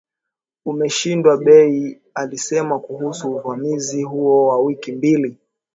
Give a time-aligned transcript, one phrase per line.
[0.65, 5.37] umeshindwa bei alisema kuhusu uvamizi huo wa wiki mbili